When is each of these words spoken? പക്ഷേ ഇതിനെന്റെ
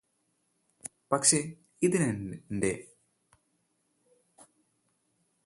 പക്ഷേ 1.11 1.39
ഇതിനെന്റെ 1.81 2.71